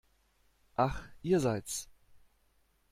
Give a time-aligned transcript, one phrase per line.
[0.77, 1.87] Ach, ihr seid's!